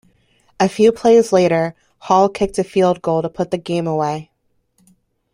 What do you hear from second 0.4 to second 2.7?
A few plays later, Hall kicked a